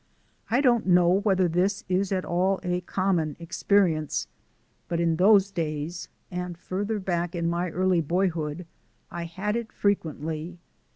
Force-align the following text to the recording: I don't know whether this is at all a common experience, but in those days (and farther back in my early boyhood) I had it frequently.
I 0.49 0.61
don't 0.61 0.87
know 0.87 1.19
whether 1.21 1.47
this 1.47 1.83
is 1.87 2.11
at 2.11 2.25
all 2.25 2.59
a 2.63 2.81
common 2.81 3.35
experience, 3.39 4.25
but 4.87 4.99
in 4.99 5.17
those 5.17 5.51
days 5.51 6.09
(and 6.31 6.57
farther 6.57 6.97
back 6.97 7.35
in 7.35 7.47
my 7.47 7.69
early 7.69 8.01
boyhood) 8.01 8.65
I 9.11 9.25
had 9.25 9.55
it 9.55 9.71
frequently. 9.71 10.57